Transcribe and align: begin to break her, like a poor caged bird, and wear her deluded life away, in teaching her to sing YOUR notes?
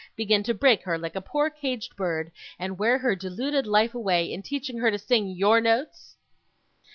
begin 0.15 0.41
to 0.41 0.51
break 0.51 0.81
her, 0.81 0.97
like 0.97 1.15
a 1.15 1.21
poor 1.21 1.47
caged 1.51 1.95
bird, 1.95 2.31
and 2.57 2.79
wear 2.79 2.97
her 2.97 3.15
deluded 3.15 3.67
life 3.67 3.93
away, 3.93 4.33
in 4.33 4.41
teaching 4.41 4.79
her 4.79 4.89
to 4.89 4.97
sing 4.97 5.27
YOUR 5.27 5.61
notes? 5.61 6.15